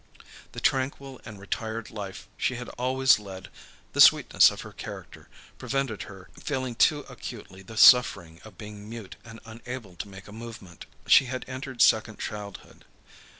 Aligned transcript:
The 0.53 0.59
tranquil 0.59 1.21
and 1.25 1.39
retired 1.39 1.91
life 1.91 2.27
she 2.35 2.55
had 2.55 2.69
always 2.69 3.19
led, 3.19 3.49
the 3.93 4.01
sweetness 4.01 4.49
of 4.49 4.61
her 4.61 4.71
character, 4.73 5.29
prevented 5.59 6.01
her 6.09 6.27
feeling 6.41 6.73
too 6.73 7.01
acutely 7.01 7.61
the 7.61 7.77
suffering 7.77 8.41
of 8.43 8.57
being 8.57 8.89
mute 8.89 9.15
and 9.23 9.39
unable 9.45 9.95
to 9.97 10.07
make 10.07 10.27
a 10.27 10.31
movement. 10.31 10.87
She 11.05 11.25
had 11.25 11.45
entered 11.47 11.83
second 11.83 12.17
childhood. 12.19 12.83